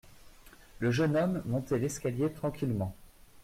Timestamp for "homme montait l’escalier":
1.15-2.33